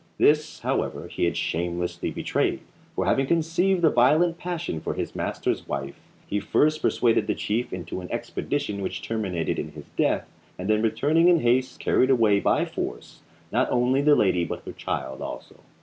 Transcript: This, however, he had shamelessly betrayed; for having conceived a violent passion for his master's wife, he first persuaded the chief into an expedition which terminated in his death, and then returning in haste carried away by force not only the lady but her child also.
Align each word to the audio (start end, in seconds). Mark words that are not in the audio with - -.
This, 0.17 0.61
however, 0.61 1.07
he 1.09 1.25
had 1.25 1.37
shamelessly 1.37 2.09
betrayed; 2.09 2.61
for 2.95 3.05
having 3.05 3.27
conceived 3.27 3.83
a 3.85 3.91
violent 3.91 4.39
passion 4.39 4.81
for 4.81 4.95
his 4.95 5.15
master's 5.15 5.67
wife, 5.67 5.93
he 6.25 6.39
first 6.39 6.81
persuaded 6.81 7.27
the 7.27 7.35
chief 7.35 7.71
into 7.71 8.01
an 8.01 8.11
expedition 8.11 8.81
which 8.81 9.03
terminated 9.03 9.59
in 9.59 9.73
his 9.73 9.85
death, 9.97 10.27
and 10.57 10.67
then 10.71 10.81
returning 10.81 11.27
in 11.27 11.41
haste 11.41 11.79
carried 11.79 12.09
away 12.09 12.39
by 12.39 12.65
force 12.65 13.19
not 13.51 13.69
only 13.69 14.01
the 14.01 14.15
lady 14.15 14.43
but 14.43 14.63
her 14.65 14.71
child 14.71 15.21
also. 15.21 15.57